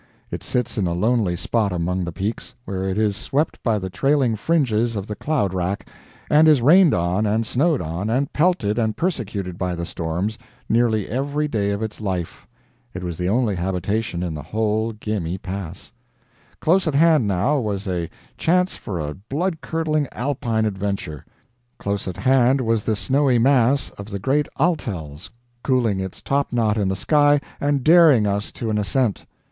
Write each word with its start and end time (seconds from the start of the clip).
It 0.31 0.41
sits 0.43 0.79
in 0.79 0.87
a 0.87 0.95
lonely 0.95 1.35
spot 1.35 1.71
among 1.71 2.05
the 2.05 2.11
peaks, 2.11 2.55
where 2.65 2.89
it 2.89 2.97
is 2.97 3.15
swept 3.15 3.61
by 3.61 3.77
the 3.77 3.91
trailing 3.91 4.35
fringes 4.35 4.95
of 4.95 5.05
the 5.05 5.13
cloud 5.15 5.53
rack, 5.53 5.87
and 6.27 6.47
is 6.47 6.59
rained 6.59 6.95
on, 6.95 7.27
and 7.27 7.45
snowed 7.45 7.81
on, 7.83 8.09
and 8.09 8.33
pelted 8.33 8.79
and 8.79 8.97
persecuted 8.97 9.59
by 9.59 9.75
the 9.75 9.85
storms, 9.85 10.39
nearly 10.67 11.07
every 11.07 11.47
day 11.47 11.69
of 11.69 11.83
its 11.83 12.01
life. 12.01 12.47
It 12.95 13.03
was 13.03 13.15
the 13.19 13.29
only 13.29 13.53
habitation 13.53 14.23
in 14.23 14.33
the 14.33 14.41
whole 14.41 14.91
Gemmi 14.91 15.37
Pass. 15.39 15.91
Close 16.59 16.87
at 16.87 16.95
hand, 16.95 17.27
now, 17.27 17.59
was 17.59 17.87
a 17.87 18.09
chance 18.39 18.73
for 18.75 18.99
a 18.99 19.13
blood 19.13 19.61
curdling 19.61 20.07
Alpine 20.13 20.65
adventure. 20.65 21.23
Close 21.77 22.07
at 22.07 22.17
hand 22.17 22.59
was 22.59 22.83
the 22.85 22.95
snowy 22.95 23.37
mass 23.37 23.91
of 23.99 24.09
the 24.09 24.17
Great 24.17 24.47
Altels 24.59 25.29
cooling 25.61 25.99
its 25.99 26.23
topknot 26.23 26.75
in 26.75 26.87
the 26.89 26.95
sky 26.95 27.39
and 27.59 27.83
daring 27.83 28.25
us 28.25 28.51
to 28.53 28.71
an 28.71 28.79
ascent. 28.79 29.25